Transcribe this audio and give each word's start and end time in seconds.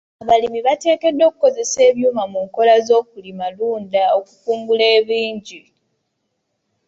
Abalimi 0.23 0.59
bateekeddwa 0.67 1.23
okukozesa 1.29 1.77
ebyuma 1.89 2.23
mu 2.31 2.39
nkola 2.47 2.75
z'okulimalunda 2.87 4.01
okukungula 4.17 4.85
ebingi. 4.97 5.61